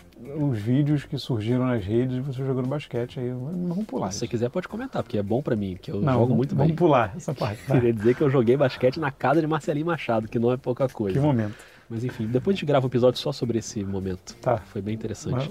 [0.52, 3.28] os vídeos que surgiram nas redes de você jogando basquete aí.
[3.28, 4.10] Vamos pular.
[4.12, 6.36] Se você quiser, pode comentar, porque é bom para mim, que eu não, jogo vamos-
[6.38, 6.76] muito vamos bem.
[6.76, 7.60] pular essa parte.
[7.66, 7.74] tá?
[7.74, 10.88] Queria dizer que eu joguei basquete na casa de Marcelinho Machado, que não é pouca
[10.88, 11.18] coisa.
[11.18, 11.56] Que momento.
[11.90, 14.34] Mas enfim, depois a gente grava um episódio só sobre esse momento.
[14.40, 14.56] Tá.
[14.56, 15.34] Foi bem interessante.
[15.34, 15.50] Mas-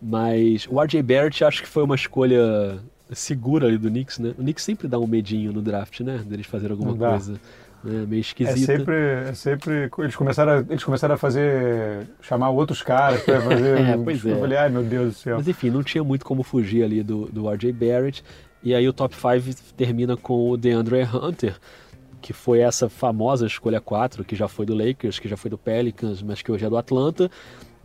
[0.00, 2.78] Mas o RJ Barrett acho que foi uma escolha
[3.12, 4.30] segura ali do Knicks, né?
[4.30, 6.18] O Knicks sempre dá um medinho no draft, né?
[6.26, 7.10] Deles fazer alguma dá.
[7.10, 7.40] coisa
[7.86, 8.06] né?
[8.06, 8.78] meio É esquisita.
[8.78, 9.90] sempre, é sempre.
[9.98, 12.06] Eles começaram, a, eles começaram a fazer.
[12.20, 13.76] chamar outros caras para fazer.
[13.86, 14.40] É, pois eu é.
[14.40, 15.36] falei, ai meu Deus do céu.
[15.36, 18.24] Mas enfim, não tinha muito como fugir ali do, do RJ Barrett.
[18.62, 21.56] E aí o top 5 termina com o DeAndre Hunter,
[22.20, 25.58] que foi essa famosa escolha 4, que já foi do Lakers, que já foi do
[25.58, 27.30] Pelicans, mas que hoje é do Atlanta.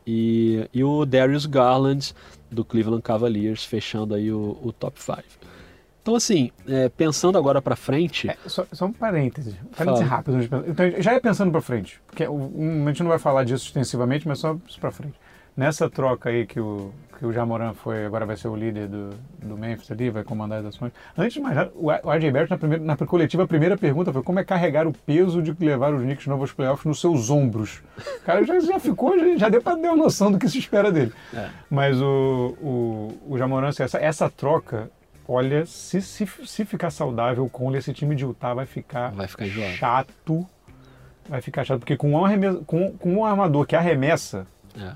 [0.06, 2.14] E, e o Darius Garland,
[2.50, 5.22] do Cleveland Cavaliers, fechando aí o, o top 5.
[6.02, 8.28] Então, assim, é, pensando agora pra frente.
[8.28, 9.56] É, só, só um parêntese.
[9.64, 10.42] Um parêntese rápido.
[10.68, 12.02] Então, já ia pensando para frente.
[12.08, 15.14] Porque um, a gente não vai falar disso extensivamente, mas só para frente.
[15.56, 19.12] Nessa troca aí que o, que o Jamoran foi, agora vai ser o líder do,
[19.38, 20.92] do Memphis ali, vai comandar as ações.
[21.16, 24.12] Antes de mais nada, o o RJ Barrett na, primeira, na coletiva, a primeira pergunta
[24.12, 27.84] foi como é carregar o peso de levar os Knicks novos playoffs nos seus ombros.
[28.22, 30.58] O cara já, já ficou, já, já deu para ter uma noção do que se
[30.58, 31.14] espera dele.
[31.34, 31.50] É.
[31.70, 34.90] Mas o, o, o Jamoran, assim, essa, essa troca,
[35.28, 39.28] olha, se, se, se ficar saudável, o Conley, esse time de Utah vai ficar, Vai
[39.28, 40.48] ficar chato.
[41.30, 44.94] Vai ficar chato, porque com um, arremessa, com, com um armador que arremessa, É,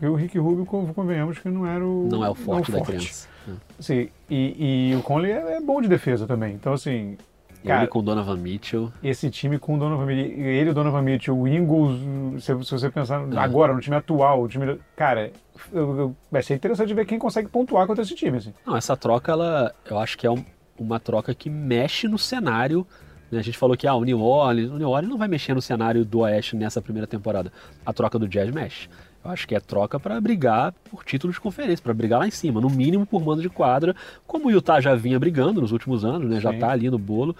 [0.00, 2.08] que o Rick Rubio, con- convenhamos que não era o.
[2.10, 3.28] não é o forte da criança.
[3.48, 3.52] É.
[3.78, 6.54] Sim, e, e o Conley é, é bom de defesa também.
[6.54, 7.16] Então, assim,
[7.64, 8.90] Cara- Ele com Donovan Mitchell.
[9.02, 12.00] esse time com o Donovan Mitchell, ele e o Donovan Mitchell, o Ingles,
[12.42, 13.36] se, se você pensar É.
[13.38, 14.78] agora no time atual, o time.
[14.96, 15.30] Cara,
[15.70, 18.54] eu- eu- vai ser interessante ver quem consegue pontuar contra esse time, assim.
[18.66, 20.42] Não, essa troca, ela, eu acho que é um-
[20.78, 22.86] uma troca que mexe no cenário.
[23.30, 23.38] né?
[23.38, 25.60] A gente falou que ah, o New Orleans, o New Orleans não vai mexer no
[25.62, 27.52] cenário do Oeste nessa primeira temporada.
[27.86, 28.88] A troca do Jazz mexe.
[29.24, 32.30] Eu acho que é troca para brigar por título de conferência, para brigar lá em
[32.30, 33.94] cima, no mínimo por mando de quadra,
[34.26, 36.40] como o Utah já vinha brigando nos últimos anos, né?
[36.40, 36.58] Já Sim.
[36.58, 37.36] tá ali no bolo.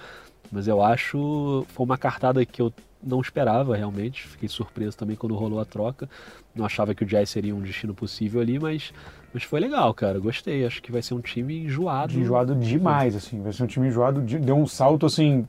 [0.52, 4.26] Mas eu acho foi uma cartada que eu não esperava realmente.
[4.26, 6.08] Fiquei surpreso também quando rolou a troca.
[6.54, 8.92] Não achava que o Jazz seria um destino possível ali, mas,
[9.32, 10.18] mas foi legal, cara.
[10.18, 10.66] Gostei.
[10.66, 12.12] Acho que vai ser um time enjoado.
[12.18, 13.40] enjoado demais, assim.
[13.40, 15.46] Vai ser um time enjoado, de- deu um salto, assim.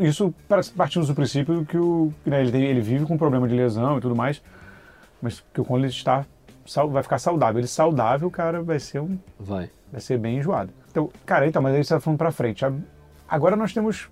[0.00, 3.54] Isso para- partindo do princípio que o, né, ele, tem- ele vive com problema de
[3.54, 4.42] lesão e tudo mais,
[5.22, 6.24] mas que o Conley está,
[6.90, 7.60] vai ficar saudável.
[7.60, 9.70] Ele saudável, cara, vai ser, um, Vai.
[9.90, 10.70] vai ser bem enjoado.
[10.90, 12.64] Então, cara, então, mas aí você está falando para frente.
[13.28, 14.08] Agora nós temos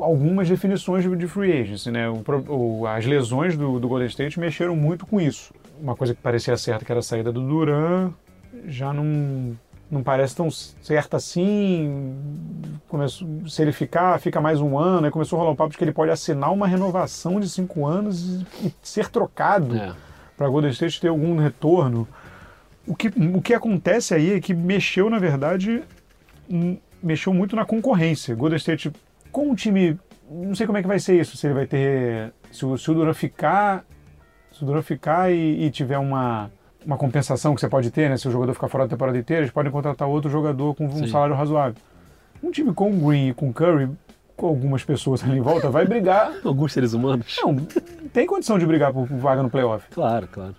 [0.00, 2.08] algumas definições de- free agency, né?
[2.08, 5.52] O o- as lesões do, do Golden State mexeram muito com isso.
[5.80, 8.10] Uma coisa que parecia certa, que era a saída do Duran,
[8.66, 9.56] já não,
[9.90, 12.16] não parece tão certa assim.
[12.88, 15.04] Começou, se ele ficar, fica mais um ano.
[15.06, 17.86] Aí começou a rolar um papo de que ele pode assinar uma renovação de cinco
[17.86, 19.92] anos e, e ser trocado É.
[20.38, 22.06] para Golden State ter algum retorno.
[22.86, 25.82] O que, o que acontece aí é que mexeu, na verdade,
[27.02, 28.34] mexeu muito na concorrência.
[28.36, 28.90] Golden State,
[29.32, 29.98] com o time,
[30.30, 32.88] não sei como é que vai ser isso, se ele vai ter, se o, se
[32.90, 33.84] o Duran ficar,
[34.52, 36.50] se o Duran ficar e, e tiver uma,
[36.86, 38.16] uma compensação que você pode ter, né?
[38.16, 40.92] Se o jogador ficar fora da temporada inteira, eles podem contratar outro jogador com um
[40.92, 41.08] Sim.
[41.08, 41.82] salário razoável.
[42.42, 43.90] Um time com o Green e com o Curry,
[44.38, 46.32] com algumas pessoas ali em volta, vai brigar.
[46.44, 47.36] Alguns seres humanos?
[47.42, 47.56] Não,
[48.12, 50.54] tem condição de brigar por, vaga no playoff Claro, claro.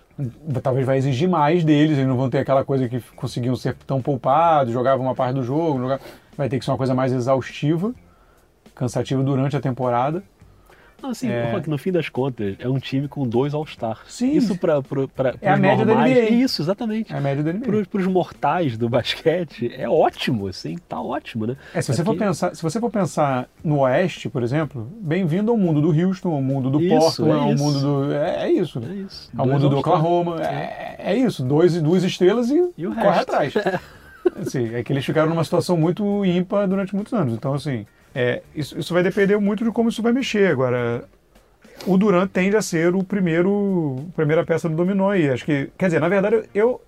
[0.62, 4.02] talvez vai exigir mais deles, eles não vão ter aquela coisa que conseguiam ser tão
[4.02, 6.04] poupados, jogavam uma parte do jogo, jogavam-
[6.36, 7.92] vai ter que ser uma coisa mais exaustiva,
[8.74, 10.22] cansativa durante a temporada.
[11.08, 11.50] Assim, É.
[11.52, 14.00] Rock, no fim das contas, é um time com dois All-Stars.
[14.08, 14.32] Sim.
[14.32, 14.82] Isso para
[15.40, 16.30] É média da normais, NBA.
[16.36, 17.12] Isso, exatamente.
[17.12, 17.84] É a média da NBA.
[17.90, 21.56] Para os mortais do basquete, é ótimo, assim, tá ótimo, né?
[21.74, 25.50] É, se, você for Aqui- pensar, se você for pensar no Oeste, por exemplo, bem-vindo
[25.50, 28.12] ao mundo do Houston, ao mundo do Isso, Portland, é ao mundo do.
[28.12, 28.78] É, é isso.
[28.78, 29.30] É isso.
[29.36, 29.78] Ao Dois mundo do.
[29.78, 30.42] Oklahoma.
[30.42, 31.42] É, é isso.
[31.42, 33.22] Dois, duas estrelas e, E o corre resto.
[33.32, 33.54] atrás.
[34.40, 37.32] Assim, é que eles ficaram numa situação muito ímpar durante muitos anos.
[37.34, 40.50] Então, assim, é, isso, isso vai depender muito de como isso vai mexer.
[40.50, 41.04] Agora,
[41.86, 45.28] o Durant tende a ser o primeiro primeira peça do dominó aí.
[45.30, 46.80] Acho que, quer dizer, na verdade, eu,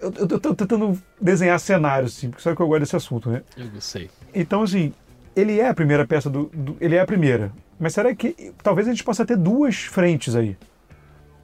[0.00, 3.42] eu, eu tô tentando desenhar cenários, assim, porque sabe que eu gosto desse assunto, né?
[3.56, 4.10] Eu sei.
[4.34, 4.92] Então, assim,
[5.34, 7.50] ele é a primeira peça do, do- Ele é a primeira.
[7.78, 10.56] Mas será que talvez a gente possa ter duas frentes aí?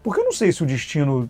[0.02, 1.28] Porque eu não sei se o destino.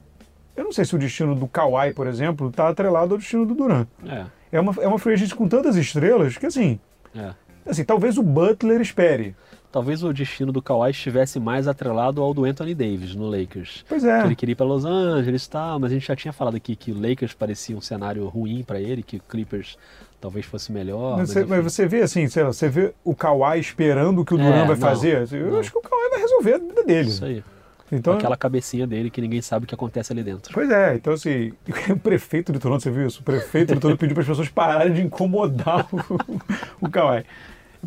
[0.57, 3.55] Eu não sei se o destino do Kawhi, por exemplo, está atrelado ao destino do
[3.55, 3.89] Durant.
[4.07, 6.79] É, É uma, é uma free com tantas estrelas que, assim,
[7.17, 7.33] é.
[7.67, 9.35] Assim, talvez o Butler espere.
[9.71, 13.85] Talvez o destino do Kawhi estivesse mais atrelado ao do Anthony Davis no Lakers.
[13.89, 14.21] Pois é.
[14.21, 16.57] Que ele queria ir para Los Angeles e tal, mas a gente já tinha falado
[16.57, 19.79] aqui que o Lakers parecia um cenário ruim para ele, que o Clippers
[20.21, 21.17] talvez fosse melhor.
[21.17, 24.25] Mas, Mas, você, mas você vê assim, sei lá, você vê o Kawhi esperando o
[24.27, 25.27] que o É, Duran vai não, fazer.
[25.33, 25.59] Eu não.
[25.61, 27.09] acho que o Kawhi vai resolver a vida dele.
[27.09, 27.43] Isso aí.
[27.91, 30.53] Então, aquela cabecinha dele que ninguém sabe o que acontece ali dentro.
[30.53, 31.53] Pois é, então assim,
[31.91, 33.21] o prefeito de Toronto, você viu isso?
[33.21, 37.25] O prefeito de Toronto pediu para as pessoas pararem de incomodar o, o Kawhi.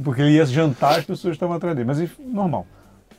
[0.04, 1.88] Porque ele ia jantar, as pessoas estavam atrás dele.
[1.88, 2.66] Mas enfim, normal.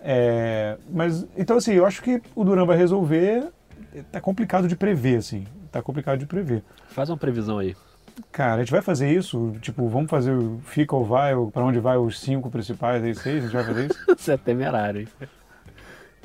[0.03, 3.49] É, mas, então assim, eu acho que o Duran vai resolver.
[4.13, 5.47] Tá complicado de prever, assim.
[5.73, 6.63] Tá complicado de prever.
[6.89, 7.75] Faz uma previsão aí.
[8.33, 9.53] Cara, a gente vai fazer isso?
[9.61, 13.15] Tipo, vamos fazer o fica ou vai, ou pra onde vai os cinco principais, aí
[13.15, 13.39] seis?
[13.39, 13.99] A gente vai fazer isso?
[14.19, 15.09] Isso é temerário, hein?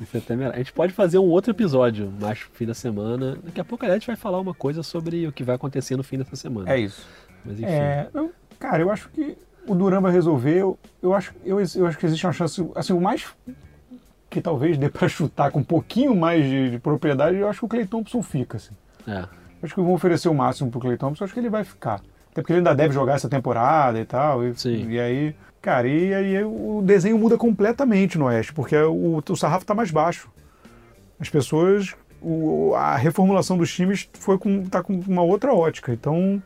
[0.00, 0.56] Isso é temerário.
[0.56, 3.36] A gente pode fazer um outro episódio mais pro fim da semana.
[3.42, 6.02] Daqui a pouco a gente vai falar uma coisa sobre o que vai acontecer no
[6.02, 6.72] fim dessa semana.
[6.72, 7.06] É isso.
[7.44, 7.70] Mas enfim.
[7.70, 10.56] É, eu- cara, eu acho que o Duran vai resolver.
[10.58, 12.66] Eu, eu acho, eu, eu acho que existe uma chance.
[12.74, 13.26] Assim, o mais
[14.30, 17.64] que talvez dê pra chutar com um pouquinho mais de, de propriedade, eu acho que
[17.66, 18.56] o Clay Thompson fica.
[18.56, 18.72] Assim.
[19.06, 19.24] É.
[19.62, 22.00] Acho que vão oferecer o máximo pro Clay Thompson, acho que ele vai ficar.
[22.30, 24.44] Até porque ele ainda deve jogar essa temporada e tal.
[24.44, 24.88] E, Sim.
[24.90, 29.66] e aí, cara, e aí o desenho muda completamente no Oeste, porque o, o sarrafo
[29.66, 30.28] tá mais baixo.
[31.20, 31.94] As pessoas.
[32.22, 35.92] o- a reformulação dos times foi com, tá com uma outra ótica.
[35.92, 36.42] Então.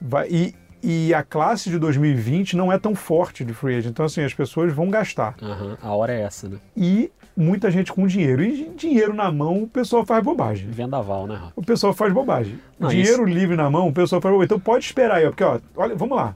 [0.00, 3.90] Vai, e, e a classe de 2020 não é tão forte de free agent.
[3.92, 5.34] Então, assim, as pessoas vão gastar.
[5.40, 5.76] Aham.
[5.80, 6.58] A hora é essa, né?
[6.76, 8.42] E muita gente com dinheiro.
[8.42, 11.52] E dinheiro na mão, o pessoal faz bobagem Vendaval, né, Rafa?
[11.56, 12.58] o pessoal faz bobagem.
[12.78, 14.46] Não, Dinheiro livre na mão, o pessoal faz bobagem.
[14.46, 16.34] Então pode esperar aí, ó, porque ó, olha, vamos lá.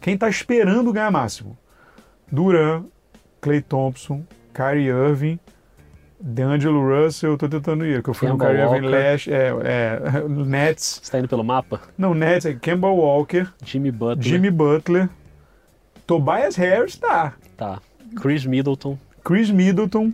[0.00, 1.56] Quem tá esperando ganhar máximo?
[2.30, 2.84] Duran,
[3.40, 4.22] Clay Thompson,
[4.54, 5.38] Kyrie Irving,
[6.24, 8.88] DeAngelo Russell, eu tô tentando ir, que eu fui no Kemba Kyrie.
[8.88, 11.80] Lash, é, é, Nets, Você tá indo pelo mapa?
[11.98, 14.22] não, Nets, é Kemba Walker, Jimmy Butler.
[14.22, 15.08] Jimmy Butler,
[16.06, 17.80] Tobias Harris, tá, Tá.
[18.20, 18.96] Chris Middleton.
[19.24, 20.12] Chris Middleton,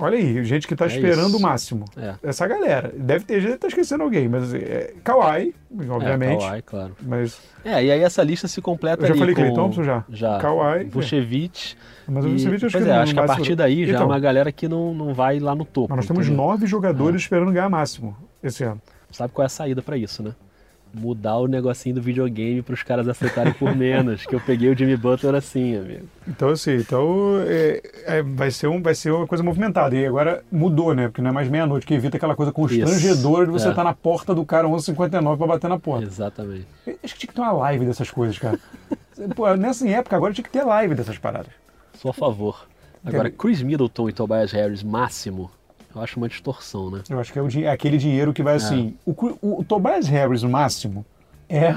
[0.00, 1.38] olha aí, gente que tá É esperando isso.
[1.38, 1.84] o máximo.
[1.96, 2.14] É.
[2.22, 2.92] Essa galera.
[2.96, 5.54] Deve ter gente que tá esquecendo alguém, mas é, Kawhi,
[5.88, 6.42] obviamente.
[6.44, 6.96] É, Kawhi, claro.
[7.02, 9.40] Mas, É, e aí essa lista se completa Eu já falei com...
[9.42, 10.04] Clay Thompson já?
[10.08, 10.38] Já.
[10.38, 11.76] Kawhi, Vucevic.
[12.08, 12.28] mas o.
[12.30, 14.50] Vucevic acho pois que é, acho que a partir daí já é Então, uma galera
[14.50, 15.88] que não, não vai lá no topo.
[15.90, 16.44] Mas nós temos entendeu?
[16.46, 16.68] nove É.
[16.68, 18.80] jogadores esperando ganhar máximo esse ano.
[19.10, 20.34] Sabe qual é a saída pra isso, né?
[20.92, 24.26] Mudar o negocinho do videogame pros caras aceitarem por menos.
[24.26, 26.06] que eu peguei o Jimmy Butler assim, amigo.
[26.26, 29.94] Então, assim, então é, é, vai, ser um, vai ser uma coisa movimentada.
[29.94, 31.08] E agora mudou, né?
[31.08, 33.70] Porque não é mais meia-noite, que evita aquela coisa constrangedora de você é.
[33.70, 36.04] estar na porta do cara 11h59 pra bater na porta.
[36.04, 36.66] Exatamente.
[36.86, 38.58] Eu Acho que tinha que ter uma live dessas coisas, cara.
[39.36, 41.52] Pô, nessa época agora tinha que ter live dessas paradas.
[41.94, 42.66] Sou a favor.
[43.04, 45.50] Agora, Chris Middleton e Tobias Harris máximo,
[45.94, 47.02] eu acho uma distorção, né?
[47.08, 48.94] Eu acho que é, o é aquele dinheiro que vai assim.
[49.04, 49.10] O,
[49.42, 51.04] o, o Tobias Harris, o máximo,
[51.48, 51.74] é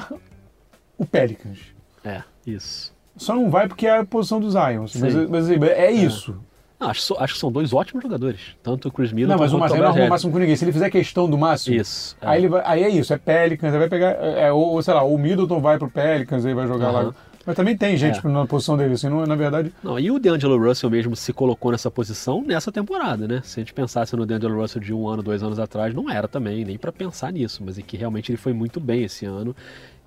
[0.97, 1.59] o Pelicans.
[2.03, 2.93] É, isso.
[3.15, 4.95] Só não vai porque é a posição dos Zions.
[4.95, 6.35] Mas, mas assim, é isso.
[6.79, 8.41] Não, acho, acho que são dois ótimos jogadores.
[8.61, 10.39] Tanto o Chris Middleton Não, mas o quanto o máximo não arruma o máximo com
[10.39, 10.55] ninguém.
[10.55, 12.17] Se ele fizer questão do máximo, Isso.
[12.21, 12.27] é.
[12.27, 14.11] aí, ele vai, aí é isso, é Pelicans, aí vai pegar.
[14.11, 17.01] É, ou, sei lá, o Middleton vai pro Pelicans, aí vai jogar Aham.
[17.03, 17.15] lá.
[17.45, 18.29] Mas também tem gente É.
[18.29, 19.73] na posição dele, assim, não, na verdade.
[19.83, 23.41] Não, e o DeAngelo Russell mesmo se colocou nessa posição nessa temporada, né?
[23.43, 26.27] Se a gente pensasse no DeAngelo Russell de um ano, dois anos atrás, não era
[26.27, 29.53] também, nem pra pensar nisso, mas é que realmente ele foi muito bem esse ano.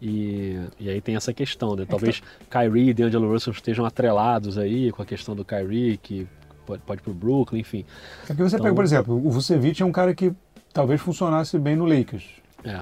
[0.01, 1.85] E, e aí tem essa questão, né?
[1.88, 6.27] Talvez Kyrie e DeAngelo Russell estejam atrelados aí com a questão do Kyrie, que
[6.66, 7.85] pode, pode ir pro Brooklyn, enfim.
[8.25, 10.33] É porque você Então- pega, por exemplo, o Vucevic é um cara que
[10.72, 12.25] talvez funcionasse bem no Lakers.
[12.64, 12.81] É,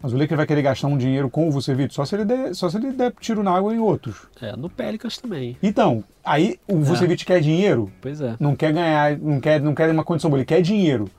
[0.00, 2.54] Mas o Lakers vai querer gastar um dinheiro com o Vucevic só se ele der,
[2.54, 4.28] só se ele der tiro na água em outros.
[4.40, 5.56] é no Pelicans também.
[5.62, 8.36] Então, aí o Vucevic quer dinheiro, Pois é.
[8.38, 11.10] não quer ganhar, não quer, não quer uma condição boa, ele quer dinheiro.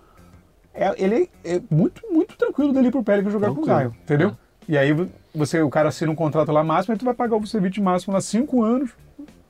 [0.73, 3.89] É, ele é muito, muito tranquilo dele pro Pelicans jogar com o Tranquilo.
[3.91, 4.29] Zion, entendeu?
[4.29, 4.71] É.
[4.71, 7.39] E aí você, o cara assina um contrato lá máximo, aí tu vai pagar o
[7.41, 8.91] Vucevic máximo lá cinco anos,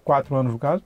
[0.04, 0.82] quatro anos no caso.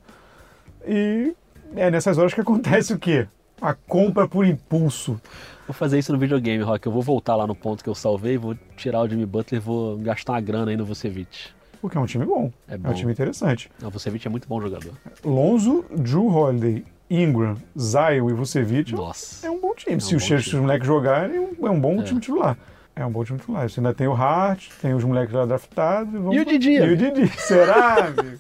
[0.86, 1.34] E
[1.78, 3.26] é nessas horas que acontece o quê?
[3.64, 5.20] A compra por impulso.
[5.66, 6.86] Vou fazer isso no videogame, Rock.
[6.86, 9.64] Eu vou voltar lá no ponto que eu salvei, vou tirar o Jimmy Butler e
[9.64, 11.48] vou gastar uma grana aí no Vucevic.
[11.82, 12.52] Porque é um time bom.
[12.68, 12.90] É É, bom.
[12.90, 13.72] um time interessante.
[13.82, 14.92] Não, o Vucevic é muito bom jogador.
[15.24, 19.48] Lonzo, Drew Holiday, Ingram, Zion e Vucevic Nossa.
[19.48, 19.94] é um bom time.
[19.94, 20.40] É um se, os, bom time.
[20.40, 22.04] os moleques jogarem, é um bom É.
[22.04, 22.58] time titular.
[22.96, 23.70] É um bom time titular.
[23.70, 26.12] Você ainda tem o Hart, tem os moleques lá draftados.
[26.14, 26.98] vamos- E o Didi, E o?
[26.98, 27.28] Didi.
[27.40, 28.40] Será, amigo?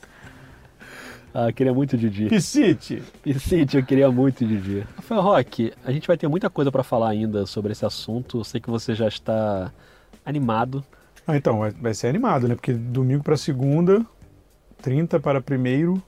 [1.34, 2.28] Ah, eu queria muito o Didi.
[2.30, 3.02] Piscite.
[3.26, 4.86] E City, eu queria muito Didi.
[4.96, 8.38] Rafael Roque, a gente vai ter muita coisa pra falar ainda sobre esse assunto.
[8.40, 9.72] Eu sei que você já está
[10.24, 10.84] animado.
[11.26, 12.54] Ah, então, vai, ser animado, né?
[12.56, 14.06] Porque domingo para segunda,
[14.82, 16.02] 30 para primeiro,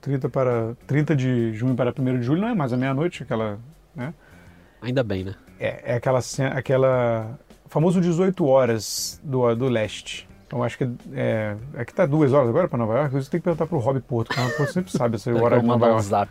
[0.00, 3.58] 30 para 30 de junho para 1 de julho, não é mais a meia-noite, aquela,
[3.94, 4.14] né?
[4.80, 5.34] Ainda bem, né?
[5.60, 10.28] É, é aquela cena- aquela famoso 18 horas do, do leste.
[10.52, 13.14] Então acho que é, é que tá duas horas agora para Nova York.
[13.14, 15.62] Você tem que perguntar pro Rob Porto, porque o Rob Porto sempre sabe esse horário
[15.62, 16.04] de Nova um York.
[16.04, 16.30] zap.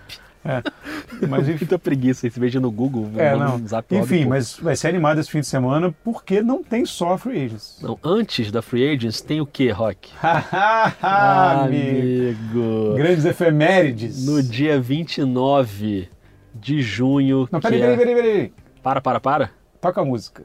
[1.28, 3.56] Mas enfim, Muita preguiça, esse veja no Google, é, não.
[3.56, 7.18] um zap enfim mas vai ser animado esse fim de semana porque não tem só
[7.18, 7.80] free agents.
[7.82, 10.12] Não, antes da Free Agents tem o que, Rock?
[10.24, 12.94] Ah, amigo.
[12.96, 14.24] Grandes efemérides.
[14.26, 16.10] No dia 29
[16.54, 17.50] de junho.
[17.52, 18.54] Não, peraí, é- peraí, peraí, peraí.
[18.84, 19.50] Para, para, para.
[19.80, 20.44] Toca a música.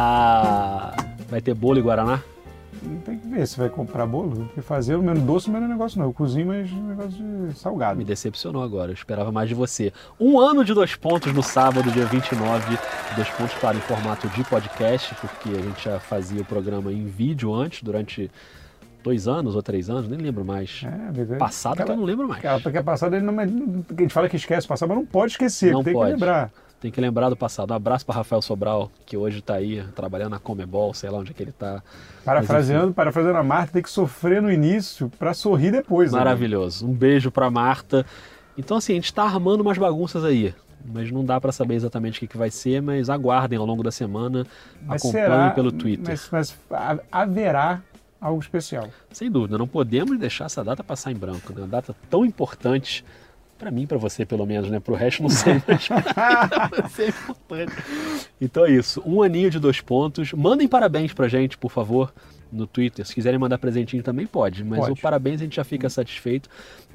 [0.00, 0.94] Ah,
[1.28, 2.20] vai ter bolo e Guaraná?
[3.04, 4.44] Tem que ver se vai comprar bolo.
[4.46, 6.06] Porque fazer o menos doce não é negócio, não.
[6.06, 7.98] Eu cozinho, mas negócio de salgado.
[7.98, 9.92] Me decepcionou agora, eu esperava mais de você.
[10.20, 12.78] Um ano de dois pontos no sábado, dia 29.
[13.16, 17.04] Dois pontos, claro, em formato de podcast, porque a gente já fazia o programa em
[17.06, 18.30] vídeo antes, durante
[19.02, 20.84] dois anos ou três anos, nem lembro mais.
[20.84, 22.38] É, é- Passado que eu aquela- não lembro mais.
[22.38, 25.32] Aquela porque é passada, ele não, a gente fala que esquece passado, mas não pode
[25.32, 26.06] esquecer, Não tem pode.
[26.14, 26.52] que lembrar.
[26.80, 27.72] Tem que lembrar do passado.
[27.72, 31.32] Um abraço para Rafael Sobral, que hoje está aí trabalhando na Comebol, sei lá onde
[31.32, 31.82] é que ele está.
[32.24, 36.12] Parafraseando, parafraseando a Marta, tem que sofrer no início para sorrir depois.
[36.12, 36.18] né?
[36.18, 36.86] Maravilhoso.
[36.86, 38.06] Um beijo para Marta.
[38.56, 40.54] Então, assim, a gente está armando umas bagunças aí.
[40.84, 43.82] Mas não dá para saber exatamente o que, que vai ser, mas aguardem ao longo
[43.82, 44.46] da semana.
[44.86, 46.06] Mas acompanhem será- pelo Twitter.
[46.08, 47.82] Mas, mas ha- haverá
[48.20, 48.88] algo especial.
[49.10, 51.62] Sem dúvida, não podemos deixar essa data passar em branco, né?
[51.62, 53.04] Uma data tão importante
[53.58, 54.80] para mim, para você pelo menos, né?
[54.80, 55.88] Para o resto não sei, mas
[56.90, 57.72] você é importante.
[58.40, 60.32] Então é isso, um aninho de dois pontos.
[60.32, 62.12] Mandem parabéns pra gente, por favor,
[62.52, 63.04] no Twitter.
[63.06, 64.92] Se quiserem mandar presentinho também pode, mas Pode.
[64.92, 66.48] o parabéns a gente já fica satisfeito.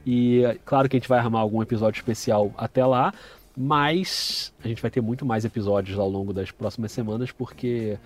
[0.06, 3.14] E é claro que a gente vai armar algum episódio especial até lá,
[3.56, 7.98] mas a gente vai ter muito mais episódios ao longo das próximas semanas, porque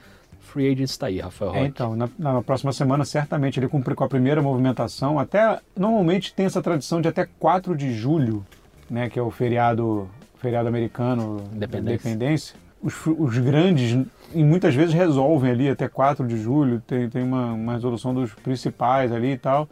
[0.58, 1.68] Free está aí, Rafael É, Roque.
[1.70, 5.20] então, na, na próxima semana, certamente ele cumpre com a primeira movimentação.
[5.20, 8.44] Até normalmente tem essa tradição de até 4 de julho,
[8.90, 12.10] né, que é o feriado, feriado americano Independência.
[12.10, 12.56] independência.
[12.82, 13.98] Os, os grandes,
[14.34, 18.34] e muitas vezes resolvem ali até 4 de julho, tem, tem uma, uma resolução dos
[18.34, 19.68] principais ali e tal.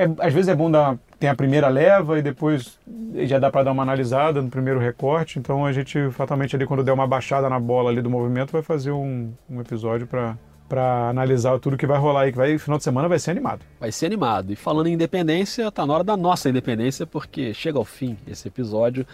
[0.00, 2.78] É, às vezes é bom dar tem a primeira leva e depois
[3.26, 5.38] já dá para dar uma analisada no primeiro recorte.
[5.38, 8.62] Então a gente fatalmente ali quando der uma baixada na bola ali do movimento vai
[8.62, 12.78] fazer um, um episódio para para analisar tudo que vai rolar aí, que vai final
[12.78, 13.60] de semana vai ser animado.
[13.80, 14.52] Vai ser animado.
[14.52, 18.46] E falando em independência, tá na hora da nossa independência, porque chega ao fim esse
[18.46, 19.04] episódio.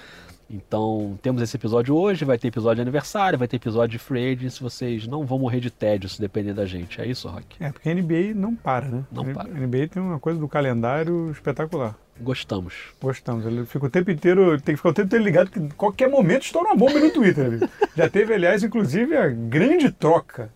[0.48, 4.32] Então, temos esse episódio hoje, vai ter episódio de aniversário, vai ter episódio de free
[4.32, 7.00] agents, vocês não vão morrer de tédio se depender da gente.
[7.00, 7.56] É isso, Rock?
[7.58, 9.04] É, porque a NBA não para, né?
[9.10, 9.48] Não a para.
[9.48, 11.96] NBA tem uma coisa do calendário espetacular.
[12.20, 12.74] Gostamos.
[13.02, 13.44] Gostamos.
[13.44, 16.44] Ele fica o tempo inteiro, tem que ficar o tempo inteiro ligado que qualquer momento
[16.44, 17.46] estoura uma bomba no Twitter.
[17.46, 17.68] amigo.
[17.96, 20.48] Já teve, aliás, inclusive, a grande troca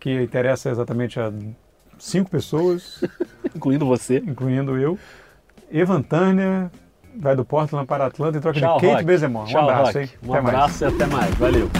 [0.00, 1.30] que interessa exatamente a
[1.98, 3.04] cinco pessoas,
[3.54, 4.16] Incluindo você.
[4.16, 4.98] incluindo eu.
[5.70, 6.70] Evan Turner
[7.16, 9.04] vai do Portland para Atlanta em troca Tchau, de Kate Rock.
[9.06, 9.44] Bazemore.
[9.44, 9.98] Um Tchau, abraço, Rock.
[9.98, 10.10] hein?
[10.26, 10.54] Um Até mais.
[10.54, 11.34] abraço e até mais.
[11.34, 11.70] Valeu.